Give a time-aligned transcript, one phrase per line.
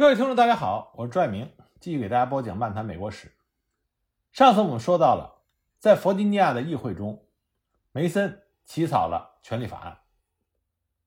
[0.00, 3.28] 各位听众，大家好，我是朱爱明，继续给大家播讲《漫谈美国史》。
[4.32, 5.42] 上次我们说到了，
[5.78, 7.26] 在弗吉尼亚的议会中，
[7.92, 9.92] 梅森起草了《权利法案》。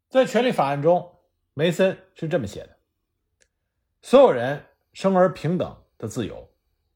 [0.10, 1.12] 在《权利法案》中，
[1.56, 2.78] 梅森是这么写的
[4.04, 4.64] ：“所有人
[4.94, 6.48] 生而平等的自由，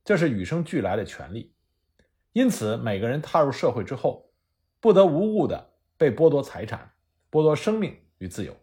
[0.06, 1.56] 这是与生俱来的权利。
[2.32, 4.30] 因此，每个人踏入社会之后，
[4.80, 6.92] 不得无故的被剥夺财产、
[7.32, 8.56] 剥夺生命与自由。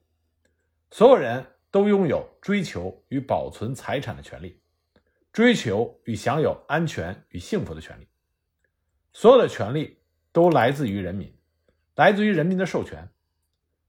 [0.92, 1.44] 所有人。”
[1.74, 4.60] 都拥有追求与保存财产的权利，
[5.32, 8.06] 追求与享有安全与幸福的权利。
[9.12, 9.98] 所有的权利
[10.30, 11.36] 都来自于人民，
[11.96, 13.08] 来自于人民的授权。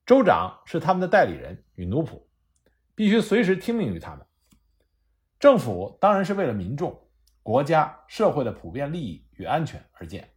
[0.04, 2.24] 州长是他们的代理人与奴仆，
[2.96, 4.26] 必须随时听命于他们。
[5.40, 7.08] 政府当然是为了民众、
[7.44, 10.28] 国家、社会的普遍利益与安全而建。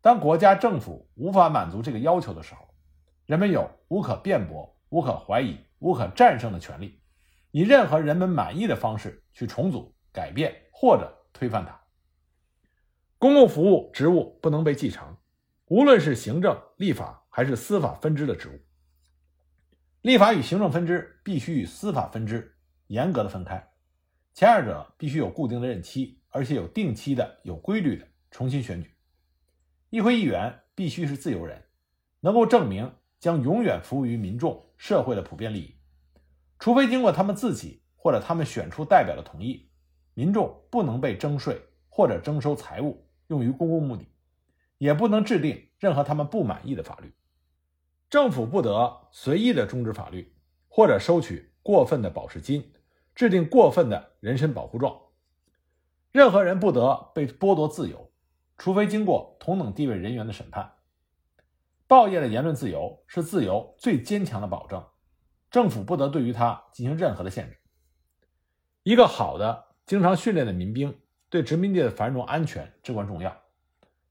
[0.00, 2.68] 当国家政府无法满足这个要求的时候，
[3.26, 5.56] 人们有无可辩驳、无可怀疑。
[5.84, 6.98] 无可战胜的权利，
[7.50, 11.78] 以任何人们满意的方式去重组、改变或者推翻它。
[13.18, 15.14] 公共服务职务不能被继承，
[15.66, 18.58] 无论是行政、立法还是司法分支的职务。
[20.00, 23.62] 立法与行政分支必须与司法分支严格的分开，
[24.32, 28.90] 前二者必须有固定的任期，而且有定期的、有规律的重新选举。
[29.90, 31.62] 议会议员必须是自由人，
[32.20, 34.64] 能够证明将永远服务于民众。
[34.76, 35.73] 社会的普遍利益，
[36.58, 39.68] 除非经过他们自己或者他们选出代表的同意，
[40.14, 44.06] 民众不能被征税或者征收财物用于公共目的，
[44.78, 47.12] 也不能制定任何他们不满意的法律。
[48.08, 50.32] 政府不得随意的终止法律，
[50.68, 52.72] 或者收取过分的保释金，
[53.14, 54.96] 制定过分的人身保护状。
[56.12, 58.12] 任何人不得被剥夺自由，
[58.56, 60.74] 除非经过同等地位人员的审判。
[61.88, 64.84] 报业的言论自由是自由最坚强的保证，
[65.54, 67.56] 政府不得对于他进行任何的限制。
[68.82, 70.98] 一个好的、经常训练的民兵
[71.30, 73.40] 对殖民地的繁荣安全至关重要，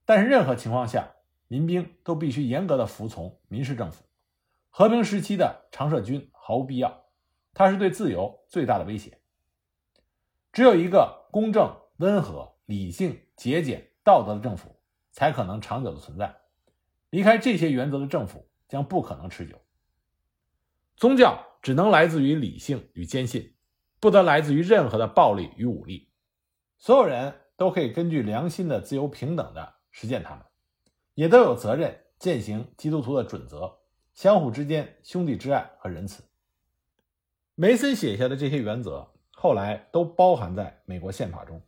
[0.05, 1.11] 但是任何情况下，
[1.49, 4.05] 民兵都必须严格的服从民事政府。
[4.69, 7.07] 和平时期的常设军毫无必要，
[7.53, 9.19] 它是对自由最大的威胁。
[10.53, 14.79] 只有一个公正、温和、理性、节俭、道德的政府，
[15.11, 16.37] 才可能长久的存在。
[17.09, 19.59] 离开这些原则的政府将不可能持久。
[20.95, 23.55] 宗教只能来自于理性与坚信，
[23.99, 26.11] 不得来自于任何的暴力与武力。
[26.77, 30.45] 所有人都可以根据良心的自由平等的实践他们，
[31.13, 33.79] 也都有责任践行基督徒的准则，
[34.13, 36.23] 相互之间兄弟之爱和仁慈。
[37.55, 41.61] 梅森写下的这些原则后来都包含在美国宪法中，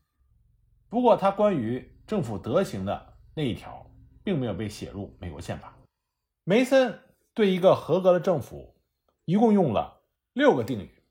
[0.90, 3.84] 不过他关于政府德行的那一条。
[4.26, 5.78] 并没有被写入美国宪法。
[6.46, 7.00] 梅森
[7.36, 8.75] 对一个合格的政府
[9.26, 10.04] 一共用了
[10.34, 11.04] 六个定语。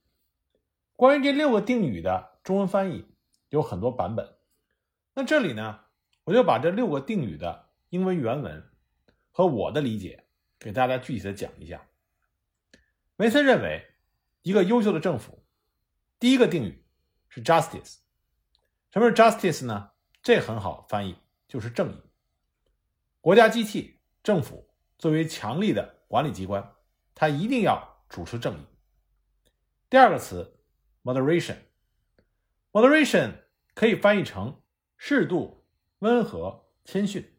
[0.97, 3.07] 关于这六个定语的中文翻译
[3.49, 4.37] 有很多版本。
[5.15, 5.81] 那这里呢，
[6.25, 8.71] 我就把这六个定语的英文原文
[9.31, 10.25] 和我的理解
[10.59, 11.87] 给大家具体的讲一下。
[13.17, 13.85] 梅森认为，
[14.43, 15.45] 一个优秀的政府，
[16.19, 16.85] 第一个定语
[17.29, 17.99] 是 justice。
[18.91, 19.91] 什么是 justice 呢？
[20.23, 21.17] 这很好翻译，
[21.47, 21.97] 就是正义。
[23.21, 26.75] 国家机器政府作为强力的管理机关，
[27.15, 28.65] 它一定要主持正义。
[29.91, 30.59] 第二个词
[31.03, 33.33] ，moderation，moderation
[33.75, 34.63] 可以翻译成
[34.97, 35.67] 适度、
[35.99, 37.31] 温和、谦逊。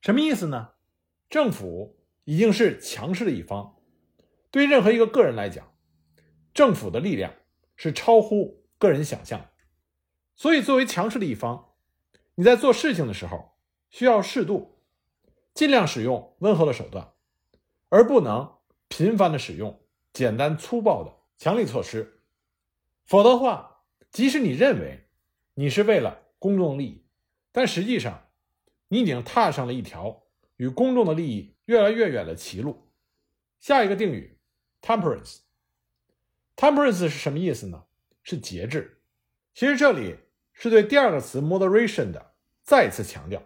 [0.00, 0.74] 什么意思呢？
[1.28, 3.76] 政府已经是强势的一方，
[4.50, 5.74] 对任何一个个人来讲，
[6.52, 7.34] 政府的力量
[7.76, 9.50] 是超乎个人想象。
[10.36, 11.72] 所以，作为强势的一方，
[12.34, 13.54] 你在做事情的时候。
[13.90, 14.82] 需要适度，
[15.54, 17.12] 尽量使用温和的手段，
[17.90, 18.56] 而不能
[18.96, 19.82] 频繁的使用
[20.12, 22.20] 简单粗暴的强力措施。
[23.04, 23.82] 否则的话，
[24.12, 25.08] 即使你认为
[25.54, 27.04] 你是为了公众利益，
[27.50, 28.28] 但实际上
[28.86, 30.22] 你已经踏上了一条
[30.58, 32.88] 与公众的利益越来越远的歧路。
[33.58, 34.38] 下一个定语
[34.80, 37.86] ，temperance，temperance 是什么意思呢？
[38.22, 39.02] 是节制。
[39.54, 40.18] 其实这里
[40.52, 43.42] 是对第二个词 moderation 的再次强调。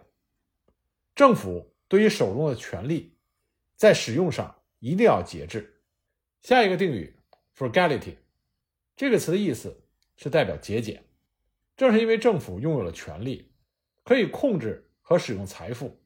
[1.15, 3.17] 政府对于手中的权力，
[3.75, 5.81] 在使用上一定要节制。
[6.41, 7.15] 下一个定语
[7.55, 8.15] ，frugality，
[8.95, 9.83] 这个词的意思
[10.17, 11.03] 是代表节俭。
[11.77, 13.53] 正是因为政府拥有了权力，
[14.03, 16.01] 可以控制和使用财富，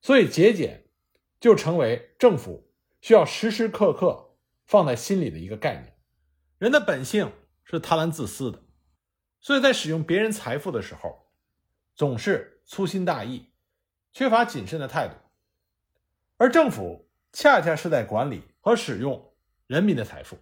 [0.00, 0.84] 所以节俭
[1.40, 4.36] 就成为政府需要时时刻刻
[4.66, 5.96] 放在心里的一个概念。
[6.58, 7.32] 人的本性
[7.64, 8.62] 是贪婪自私的，
[9.40, 11.30] 所以在使用别人财富的时候，
[11.94, 13.50] 总是粗心大意。
[14.12, 15.14] 缺乏谨慎的态度，
[16.36, 19.32] 而政府恰恰是在管理和使用
[19.66, 20.38] 人民的财富，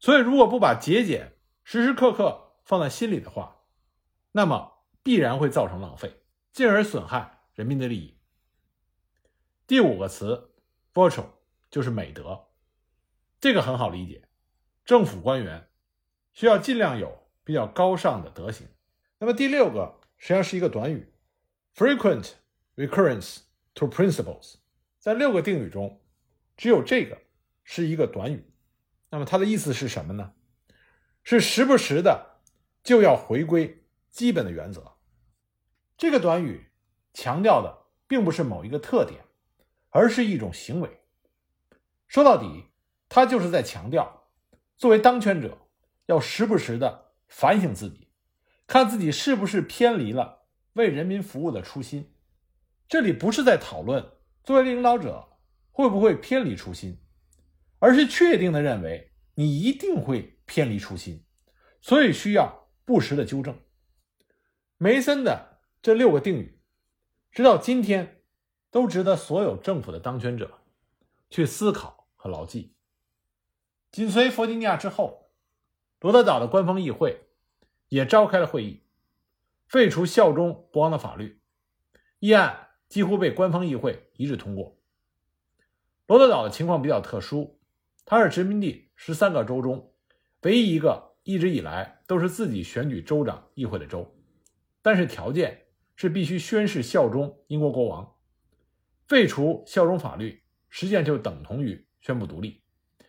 [0.00, 3.62] 所以，如果不把节俭时时刻刻放在心里的话，
[4.32, 6.20] 那么必然会造成浪费，
[6.52, 8.18] 进而损害人民的利益。
[9.66, 10.54] 第五个词
[10.92, 11.24] “virtue”
[11.70, 12.48] 就是美德，
[13.40, 14.28] 这个很好理解。
[14.84, 15.68] 政府官员
[16.32, 18.68] 需要尽量有比较高尚的德行。
[19.18, 21.12] 那么第六个实际上是一个短语
[21.74, 22.32] ，“frequent
[22.76, 23.38] recurrence
[23.74, 24.56] to principles”。
[25.06, 26.00] 在六个定语中，
[26.56, 27.22] 只有这个
[27.62, 28.52] 是一个短语。
[29.08, 30.32] 那么它的意思是什么呢？
[31.22, 32.40] 是时不时的
[32.82, 34.96] 就要回归基本的原则。
[35.96, 36.72] 这个短语
[37.14, 39.20] 强调的并不是某一个特点，
[39.90, 41.02] 而是一种行为。
[42.08, 42.64] 说到底，
[43.08, 44.32] 它就是在强调，
[44.76, 45.56] 作为当权者
[46.06, 48.08] 要时不时的反省自己，
[48.66, 52.12] 看自己是不是偏离了为人民服务的初心。
[52.88, 54.04] 这里不是在讨论
[54.46, 55.28] 作为领导者
[55.72, 57.00] 会不会偏离初心，
[57.80, 61.24] 而是确定的认为你一定会偏离初心，
[61.80, 63.60] 所以需要不时的纠正。
[64.78, 66.60] 梅森的这六个定语，
[67.32, 68.22] 直到今天
[68.70, 70.60] 都值得所有政府的当权者
[71.28, 72.76] 去思考和牢记。
[73.90, 75.32] 紧随弗吉尼亚之后，
[75.98, 77.26] 罗德岛的官方议会
[77.88, 78.84] 也召开了会议，
[79.66, 81.40] 废除效忠国王的法律，
[82.20, 84.78] 议案几乎被官方议会一致通过。
[86.06, 87.58] 罗德岛的情况比较特殊，
[88.04, 89.92] 它是殖民地十三个州中
[90.42, 94.14] 唯一一个一直以来都是自己选举州长议会的州。
[94.82, 95.66] 但是条件
[95.96, 98.14] 是必须宣誓效忠英国国王，
[99.08, 102.62] 废除效忠法律，实际上就等同于宣布独立，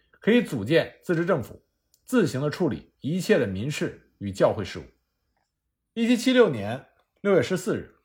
[0.09, 1.63] 可以组建自治政府，
[2.03, 4.83] 自行的处理一切的民事与教会事务。
[5.93, 6.87] 一七七六年
[7.21, 7.96] 六月十四日，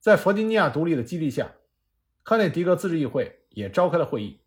[0.00, 1.52] 在弗吉尼亚独立的激励下，
[2.24, 4.40] 康涅狄格自治议会也召开了会议，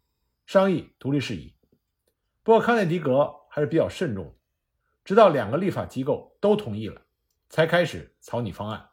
[0.45, 1.53] 商议独立事宜。
[2.43, 4.35] 不过康涅狄格还是比较慎重，
[5.03, 7.01] 直到两个立法机构都同意了。
[7.49, 8.91] 才开始草拟方案，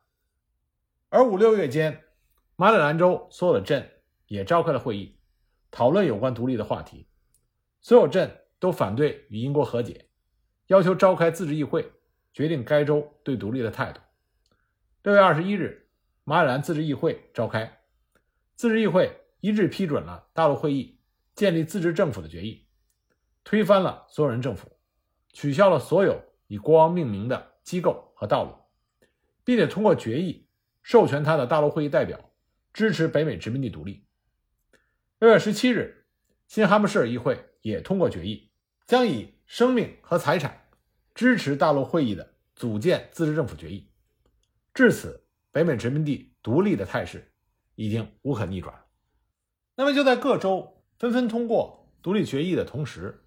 [1.11, 2.03] 而五六月间，
[2.57, 3.89] 马里兰州所有的镇
[4.27, 5.17] 也召开了会议，
[5.71, 7.07] 讨论有关独立的话题。
[7.81, 10.09] 所有镇都反对与英国和解，
[10.67, 11.89] 要求召开自治议会，
[12.33, 14.01] 决定该州对独立的态度。
[15.05, 15.88] 六月二十一日，
[16.29, 17.81] 马里兰自治议会召开，
[18.55, 21.01] 自治议会一致批准了大陆会议
[21.35, 22.67] 建立自治政府的决议，
[23.45, 24.77] 推翻了所有人政府，
[25.33, 28.13] 取消了所有以国王命名的机构。
[28.15, 28.53] 和道路，
[29.45, 30.49] 并且通过决议
[30.83, 32.19] 授权他的大陆会议代表
[32.73, 34.05] 支持北美殖民地独立。
[35.21, 36.05] 六月十七日，
[36.49, 38.51] 新罕布什尔议会也通过决议，
[38.87, 40.69] 将以生命和财产
[41.15, 43.89] 支持大陆会议的组建自治政府决议。
[44.75, 45.25] 至此，
[45.59, 47.33] 北美殖民地独立的态势
[47.75, 48.85] 已经无可逆转。
[49.75, 53.27] 那么，就在各州纷纷通过独立决议的同时，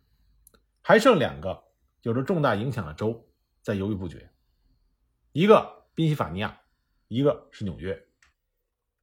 [0.81, 1.61] 还剩两个
[2.03, 3.29] 有着重大影响的州
[3.61, 4.31] 在犹豫不决。
[5.33, 6.61] 一个宾夕法尼亚，
[7.09, 8.01] 一个是纽约。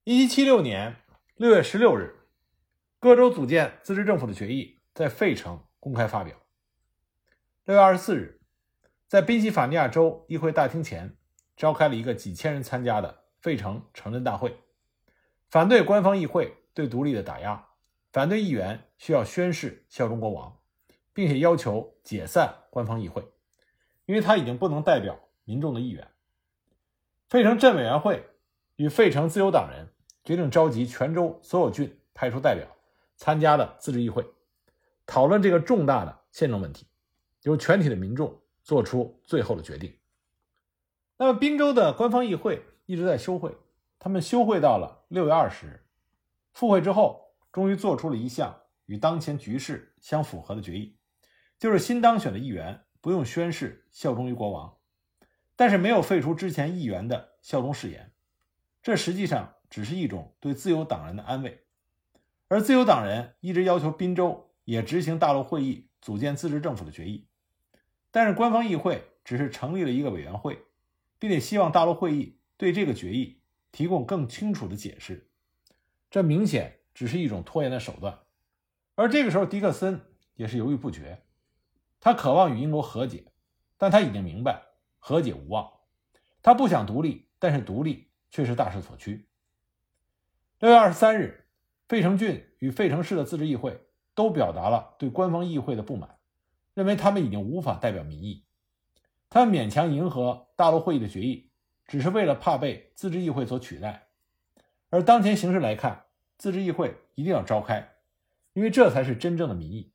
[0.05, 0.97] 一七七六年
[1.37, 2.17] 六月十六日，
[2.99, 6.35] 各州组建自治政府的决议在费城公开发表。
[7.67, 8.41] 六月二十四日，
[9.07, 11.19] 在宾夕法尼亚州议会大厅前
[11.59, 14.57] 召开了一个几千人参加的费城城镇大会，
[15.51, 17.67] 反对官方议会对独立的打压，
[18.13, 20.57] 反对议员需要宣誓效忠国王，
[21.13, 23.29] 并且要求解散官方议会，
[24.07, 26.07] 因为他已经不能代表民众的意愿。
[27.29, 28.25] 费城镇委员会
[28.77, 29.89] 与费城自由党人
[30.23, 32.69] 决定召集全州所有郡派出代表
[33.17, 34.25] 参加的自治议会，
[35.07, 36.87] 讨论这个重大的宪政问题，
[37.43, 39.93] 由全体的民众做出最后的决定。
[41.21, 43.57] 那么，宾州的官方议会一直在休会，
[43.99, 45.83] 他们休会到了六月二十日，
[46.53, 48.57] 复会之后，终于做出了一项
[48.87, 50.97] 与当前局势相符合的决议，
[51.59, 54.77] 就是新当选的议员不用宣誓效忠于国王。
[55.57, 58.13] 但是没有废除之前议员的效忠誓言，
[58.81, 61.65] 这实际上只是一种对自由党人的安慰。
[62.47, 67.27] 而自由党人一直要求宾州也执行大陆会议组建自治政府的决议，
[68.13, 70.65] 但是官方议会只是成立了一个委员会，
[71.19, 73.41] 并且希望大陆会议对这个决议
[73.73, 75.31] 提供更清楚的解释。
[76.11, 78.19] 这明显只是一种拖延的手段。
[78.95, 80.01] 而这个时候，迪克森
[80.35, 81.23] 也是犹豫不决，
[82.01, 83.33] 他渴望与英国和解，
[83.77, 84.67] 但他已经明白。
[85.01, 85.71] 和解无望，
[86.43, 89.29] 他不想独立，但是独立却是大势所趋。
[90.59, 91.47] 六月二十三日，
[91.89, 93.81] 费城郡与费城市的自治议会
[94.15, 96.19] 都表达了对官方议会的不满，
[96.75, 98.45] 认为他们已经无法代表民意。
[99.31, 101.51] 他勉强迎合大陆会议的决议，
[101.87, 104.09] 只是为了怕被自治议会所取代。
[104.91, 106.07] 而当前形势来看，
[106.39, 107.97] 自治议会一定要召开，
[108.55, 109.93] 因为这才是真正的民意。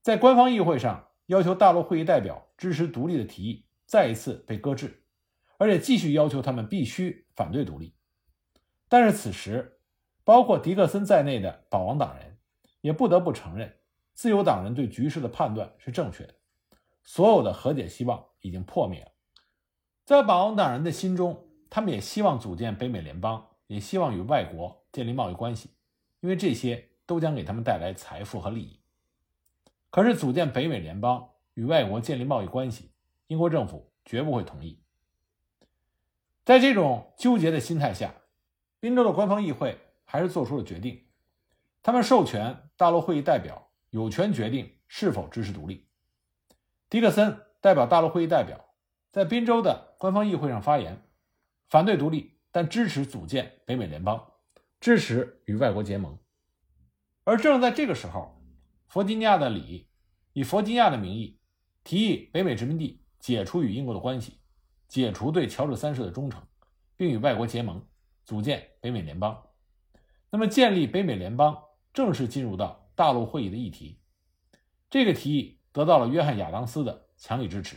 [0.00, 5.02] 在官方议会上，要求大陆会议代表支持独立的提议再一次被搁置，
[5.58, 7.94] 而且继续要求他们必须反对独立。
[8.88, 9.78] 但是此时，
[10.24, 12.38] 包括迪克森在内的保王党人
[12.80, 13.76] 也不得不承认，
[14.14, 16.34] 自由党人对局势的判断是正确的，
[17.04, 19.12] 所有的和解希望已经破灭了。
[20.04, 25.70] 在保王党人的心中，他们也希望组建北美联邦，也希望与外国建立贸易关系，
[26.20, 28.80] 因为这些都将给他们带来财富和利益。
[29.90, 32.92] 可是，组建北美联邦与外国建立贸易关系，
[33.26, 34.82] 英国政府绝不会同意。
[36.44, 38.14] 在这种纠结的心态下，
[38.80, 41.06] 宾州的官方议会还是做出了决定，
[41.82, 45.86] 他们授权大陆会议代表有权决定是否支持独立。
[46.92, 48.66] 迪克森代表大陆会议代表
[49.12, 51.02] 在宾州的官方议会上发言，
[51.70, 54.22] 反对独立，但支持组建北美联邦，
[54.78, 56.18] 支持与外国结盟。
[57.24, 58.38] 而正在这个时候，
[58.88, 59.88] 弗吉尼亚的里
[60.34, 61.40] 以弗吉尼亚的名义
[61.82, 64.42] 提议北美殖民地解除与英国的关系，
[64.86, 66.46] 解除对乔治三世的忠诚，
[66.94, 67.82] 并与外国结盟。
[68.22, 69.42] 组建北美联邦，
[70.28, 71.56] 那么建立北美联邦
[71.94, 73.98] 正式进入到大陆会议的议题。
[74.90, 77.76] 这个提议得到了约翰·亚当斯的强力支持。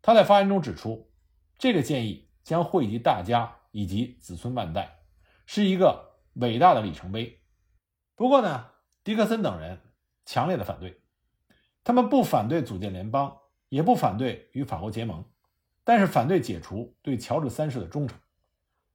[0.00, 1.10] 他在发言中指出，
[1.58, 5.00] 这个建议将惠及大家以及子孙万代，
[5.46, 7.40] 是一个伟大的里程碑。
[8.14, 8.66] 不过呢，
[9.02, 9.80] 迪克森等人
[10.24, 11.00] 强烈的反对，
[11.82, 13.36] 他们不反对组建联邦，
[13.68, 15.24] 也不反对与法国结盟，
[15.82, 18.18] 但是反对解除对乔治三世的忠诚。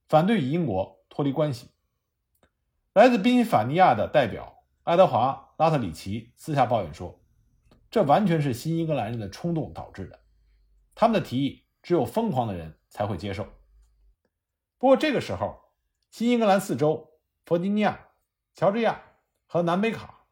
[0.08, 1.68] 反对与英国脱离关系。
[2.94, 7.19] 来自宾夕法尼亚的代表爱德华·拉特里奇私下抱怨说
[7.90, 10.20] ：“这完全是新英格兰人的冲动导致的，
[10.94, 13.48] 他们的提议只有疯狂的人才会接受。”
[14.78, 15.60] 不过这个时候，
[16.10, 18.08] 新英格兰四州——弗吉尼亚、
[18.54, 19.02] 乔治亚
[19.46, 20.26] 和南北卡，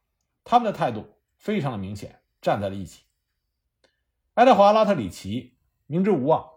[0.45, 3.03] 他们的态度非常的明显，站在了一起。
[4.35, 6.49] 爱德华·拉特里奇明知无望，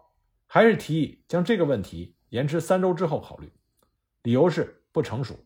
[0.46, 2.16] 还是提议将这个问题。
[2.30, 3.52] 延迟三周之后考虑，
[4.22, 5.36] 理由是不成熟，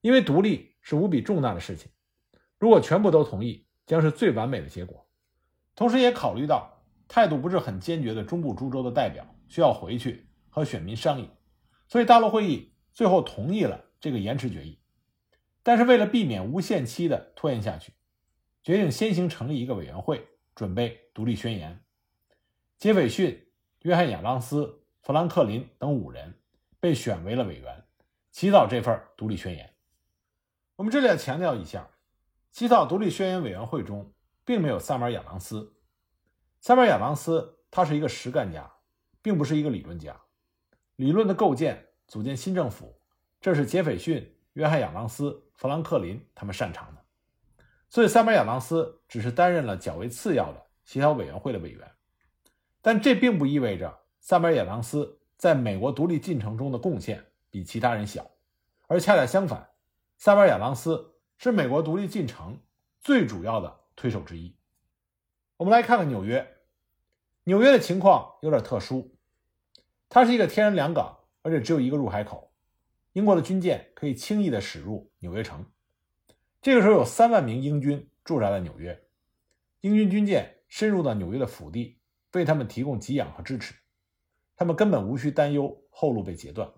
[0.00, 1.90] 因为独立是无比重大的事情，
[2.58, 5.04] 如果全部都同意，将是最完美的结果。
[5.74, 11.28] 同时，也考虑到态度不是很坚决的中部诸州的代表需要回去和选民商议，
[11.88, 14.78] 所以大陆会议最后同意了这个延迟决议。
[15.64, 17.92] 但是，为了避免无限期的拖延下去，
[18.62, 21.82] 决定先行成立一个委员会，准备独立宣言。
[22.76, 23.48] 杰斐逊、
[23.82, 24.84] 约翰·亚当斯。
[25.00, 26.34] 富兰克林等五人
[26.80, 27.84] 被选为了委员，
[28.30, 29.72] 起草这份独立宣言。
[30.76, 31.88] 我们这里要强调一下，
[32.58, 34.12] 起草独立宣言委员会中
[34.44, 35.76] 并没有萨马尔·亚当斯。
[36.58, 38.68] 萨马尔·亚当斯他是一个实干家，
[39.22, 40.20] 并不是一个理论家。
[40.96, 43.00] 理论的构建、组建新政府，
[43.40, 47.00] 这是杰斐逊、约翰·亚当斯、富兰克林他们擅长的。
[47.88, 51.88] 所以，萨马尔·亚当斯只是担任了较为次要的协调委员会的委员。
[52.82, 53.96] 但这并不意味着。
[54.18, 58.28] 萨马尔·亚当斯在美国独立进程中的贡献比其他人小，
[58.88, 59.64] 而恰恰相反，
[60.16, 62.60] 萨马尔·亚当斯是美国独立进程
[63.00, 64.56] 最主要的推手之一。
[65.56, 66.56] 我们来看看纽约，
[67.44, 69.16] 纽约的情况有点特殊，
[70.08, 72.52] 它是一个天然良港，而且只有一个入海口，
[73.12, 75.64] 英国的军舰可以轻易地驶入纽约城。
[76.60, 79.00] 这个时候，有三万名英军驻扎在纽约，
[79.80, 82.00] 英军军舰深入到纽约的腹地，
[82.32, 83.76] 为他们提供给养和支持。
[84.56, 86.68] 他们根本无需担忧后路被截断，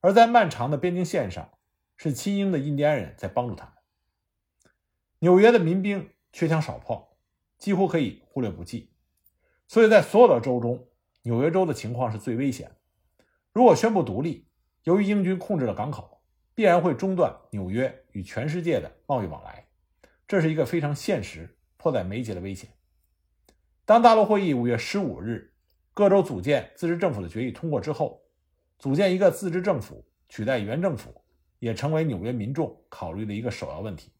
[0.00, 1.55] 而在漫长的边境线上，
[1.96, 3.74] 是亲英的印第安人在帮助他们。
[5.18, 7.16] 纽约的民兵缺枪少炮，
[7.58, 8.90] 几乎可以忽略不计，
[9.66, 10.88] 所以在所有的州中，
[11.22, 12.70] 纽约州的情况是最危险。
[13.52, 14.46] 如果宣布独立，
[14.84, 16.22] 由于英军控制了港口，
[16.54, 19.66] 必然会中断纽约与全世界的贸易往来，
[20.28, 22.70] 这是一个非常现实、迫在眉睫的危险。
[23.84, 25.52] 当大陆会议五月十五日。
[25.94, 28.20] 各州组建自治政府的决议通过之后，
[28.78, 31.24] 组建一个自治政府取代原政府，
[31.58, 34.12] 也成为纽约民众考虑的一个首要问题。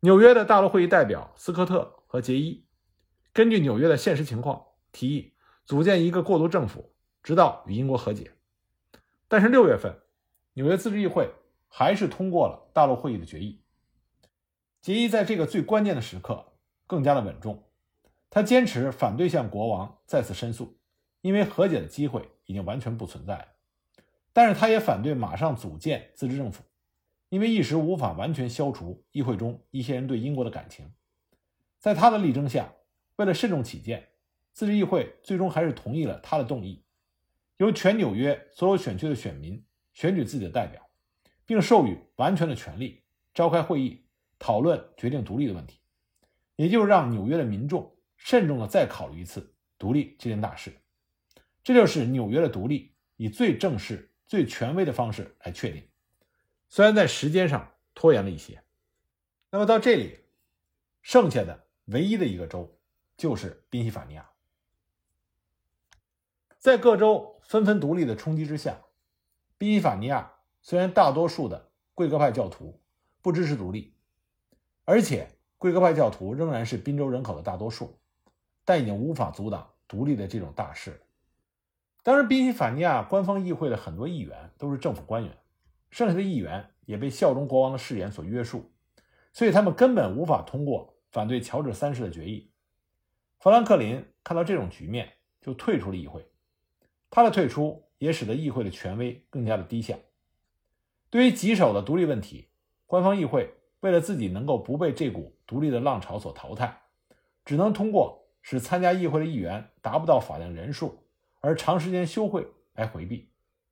[0.00, 2.64] 纽约的大陆会议代表斯科特和杰伊
[3.32, 5.34] 根据纽约的现实情况，提议
[5.66, 6.92] 组建一个过渡政府，
[7.22, 8.32] 直到与英国和解。
[9.28, 10.00] 但是六月份，
[10.54, 11.30] 纽约自治议会
[11.68, 13.62] 还是通过了大陆会议的决议。
[14.80, 16.54] 杰伊在这个最关键的时刻
[16.86, 17.66] 更加的稳重。
[18.30, 20.78] 他坚持反对向国王再次申诉，
[21.20, 23.46] 因为和解的机会已经完全不存在了。
[24.32, 26.62] 但是他也反对马上组建自治政府，
[27.28, 30.92] 因为一时无法完全消除议会中一些人对英国的感情。
[31.78, 32.72] 在他的力争下，
[33.16, 34.08] 为了慎重起见，
[34.52, 36.84] 自治议会最终还是同意了他的动议，
[37.56, 40.88] 由全纽约所有选区的选民选举自己的代表，
[41.46, 43.02] 并授予完全的权利
[43.34, 44.04] 召开会议
[44.38, 45.80] 讨论决定独立的问题。
[46.56, 50.70] 也就是让纽约的民众慎重的再考虑一次独立这件大事。
[51.64, 55.88] 这就是纽约的独立以最正式、最权威的方式来确定，
[56.68, 58.62] 虽然在时间上拖延了一些。
[59.50, 60.20] 那么到这里，
[61.02, 62.78] 剩下的唯一的一个州
[63.16, 64.30] 就是宾夕法尼亚。
[66.60, 68.80] 在各州纷纷独立的冲击之下，
[69.58, 70.32] 宾夕法尼亚
[70.62, 72.80] 虽然大多数的贵格派教徒
[73.20, 73.96] 不支持独立，
[74.84, 77.98] 而且贵格派教徒仍然是宾州人口的大多数，
[78.64, 81.02] 但已经无法阻挡独立的这种大势。
[82.02, 85.36] 当然，宾夕法尼亚官方议会的很多议员都是政府官员，
[85.90, 88.70] 剩下的议员也被效忠国王的誓言所约束，
[89.32, 92.50] 所以他们根本无法通过反对乔治三世的决议。
[93.38, 96.26] 富兰克林看到这种局面，就退出了议会。
[97.10, 99.96] 他的退出也使得议会的权威更加的低下。
[101.10, 102.48] 对于棘手的独立问题，
[102.86, 106.82] 官方议会为了自己能够不被这股独立的浪潮所淘汰，
[107.44, 111.04] 只能通过使参加议会的议员达不到法定人数。
[111.40, 113.30] 而长时间休会来回避，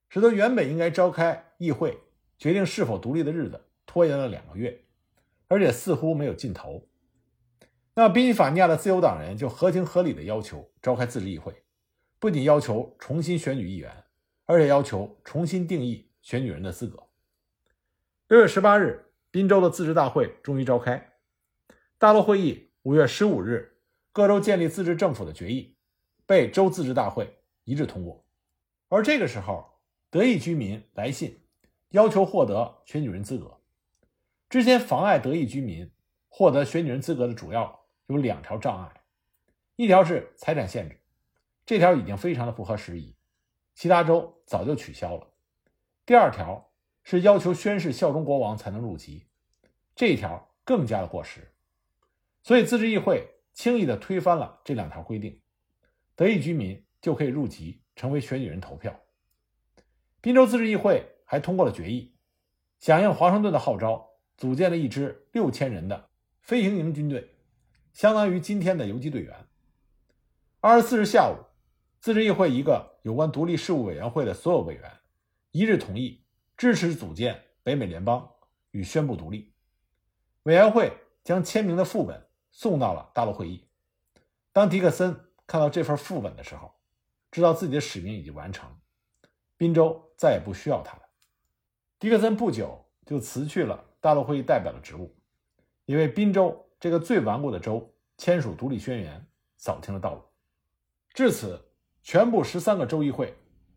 [0.09, 1.99] 使得原本应该召开议会
[2.39, 4.85] 决定是否独立的日子拖延了两个月，
[5.49, 6.89] 而且似乎没有尽头。
[7.95, 11.63] 那宾夕法尼亚的自由党人就合情合理的要求召开自治议会，
[12.19, 14.05] 不仅要求重新选举议员，
[14.47, 17.03] 而且要求重新定义选举人的资格。
[18.29, 21.13] 六月十八日，宾州的自治大会终于召开，
[21.99, 23.79] 大陆会议五月十五日
[24.13, 25.77] 各州建立自治政府的决议
[26.25, 27.38] 被州自治大会。
[27.69, 28.25] 一致通过，
[28.89, 31.39] 而这个时候，德意居民来信
[31.91, 33.61] 要求获得选举人资格。
[34.49, 35.91] 之前妨碍德意居民
[36.31, 39.03] 获得选举人资格的主要有两条障碍，
[39.77, 40.99] 一条是财产限制，
[41.67, 43.15] 这条已经非常的不合时宜，
[43.75, 45.27] 其他州早就取消了；
[46.07, 46.71] 第二条
[47.03, 49.27] 是要求宣誓效忠国王才能入籍，
[49.95, 51.53] 这一条更加的过时，
[52.43, 55.39] 所以自治议会轻易的推翻了这两条规定，
[56.17, 56.83] 德意居民。
[57.01, 58.99] 就可以入籍成为选举人投票。
[60.21, 62.15] 滨州自治议会还通过了决议，
[62.79, 67.37] 响应华盛顿的号召，组建了一支六千人的飞行营军队，
[67.93, 69.35] 相当于今天的游击队员。
[70.61, 71.39] 二十四日下午，
[72.01, 74.91] 自治议会一个有关独立事务委员会的所有委员
[75.53, 76.25] 一致同意
[76.57, 78.29] 支持组建北美联邦
[78.73, 79.55] 与宣布独立。
[80.43, 83.69] 委员会将签名的副本送到了大陆会议。
[84.53, 85.15] 当迪克森
[85.47, 86.75] 看到这份副本的时候，
[87.31, 88.69] 知道自己的使命已经完成，
[89.57, 91.03] 宾州再也不需要他了。
[91.99, 95.15] 迪克森不久就辞去了大陆会议代表的职务，
[95.85, 100.23] 因为宾州这个最顽固的州签署独立宣言扫清了道路。
[101.13, 101.61] 至此，
[102.03, 103.35] 全部十三个州议会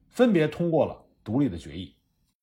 [0.09, 1.95] 分别通过了独立的决议。